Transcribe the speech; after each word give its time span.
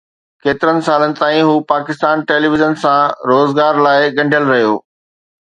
ڪيترن 0.45 0.77
سالن 0.87 1.11
تائين 1.19 1.43
هو 1.47 1.51
پاڪستان 1.73 2.23
ٽيليويزن 2.31 2.75
سان 2.85 3.15
روزگار 3.33 3.83
لاءِ 3.89 4.11
ڳنڍيل 4.19 4.51
رهيو 4.55 4.75